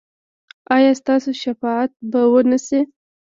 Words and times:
ایا 0.75 0.91
ستاسو 1.01 1.29
شفاعت 1.43 1.91
به 2.11 2.21
و 2.31 2.35
نه 2.51 2.57
شي؟ 2.65 2.79